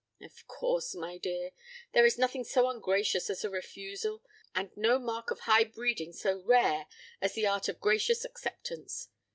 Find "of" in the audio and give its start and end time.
0.19-0.47, 5.29-5.41, 7.69-7.79